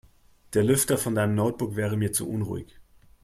[0.55, 2.79] Der Lüfter von deinem Notebook wäre mir zu unruhig.